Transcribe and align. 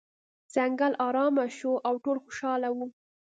ځنګل 0.53 0.93
ارامه 1.07 1.45
شو 1.57 1.73
او 1.87 1.93
ټول 2.03 2.17
خوشحاله 2.23 2.69
وو. 2.77 2.85